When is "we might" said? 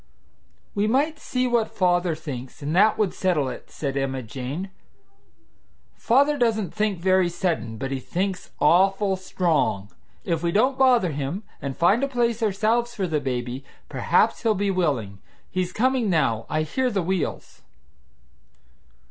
0.73-1.19